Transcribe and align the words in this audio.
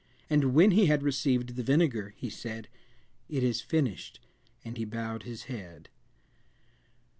And 0.31 0.55
when 0.55 0.71
he 0.71 0.87
had 0.87 1.03
received 1.03 1.49
the 1.55 1.61
vinegar, 1.61 2.15
he 2.17 2.27
said, 2.31 2.69
It 3.29 3.43
is 3.43 3.61
finished, 3.61 4.19
and 4.65 4.75
he 4.75 4.83
bowed 4.83 5.21
his 5.21 5.43
head." 5.43 5.89